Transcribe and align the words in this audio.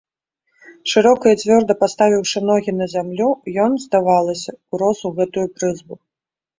Шырока 0.93 1.25
і 1.33 1.37
цвёрда 1.41 1.73
паставіўшы 1.83 2.43
ногі 2.49 2.71
на 2.79 2.89
зямлю, 2.97 3.29
ён, 3.67 3.71
здавалася, 3.87 4.51
урос 4.75 4.99
у 5.07 5.17
гэтую 5.23 5.47
прызбу. 5.57 6.05